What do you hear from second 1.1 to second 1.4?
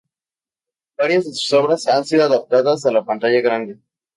de